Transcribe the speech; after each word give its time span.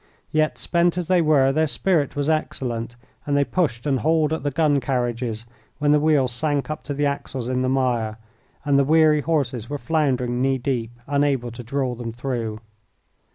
Yet, 0.31 0.57
spent 0.57 0.97
as 0.97 1.07
they 1.09 1.21
were, 1.21 1.51
their 1.51 1.67
spirit 1.67 2.15
was 2.15 2.27
excellent, 2.27 2.95
and 3.27 3.37
they 3.37 3.43
pushed 3.43 3.85
and 3.85 3.99
hauled 3.99 4.33
at 4.33 4.41
the 4.41 4.49
gun 4.49 4.79
carriages 4.79 5.45
when 5.77 5.91
the 5.91 5.99
wheels 5.99 6.31
sank 6.31 6.71
up 6.71 6.81
to 6.85 6.95
the 6.95 7.05
axles 7.05 7.47
in 7.47 7.61
the 7.61 7.69
mire, 7.69 8.17
and 8.65 8.79
the 8.79 8.83
weary 8.83 9.21
horses 9.21 9.69
were 9.69 9.77
floundering 9.77 10.41
knee 10.41 10.57
deep 10.57 10.89
unable 11.05 11.51
to 11.51 11.61
draw 11.61 11.93
them 11.93 12.11
through. 12.11 12.61